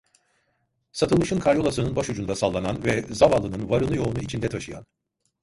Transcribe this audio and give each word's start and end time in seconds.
Satılmış'ın 0.91 1.39
karyolasının 1.39 1.95
başucunda 1.95 2.35
sallanan 2.35 2.83
ve 2.85 3.01
zavallının 3.09 3.69
varını 3.69 3.95
yoğunu 3.95 4.19
içinde 4.19 4.49
taşıyan. 4.49 4.85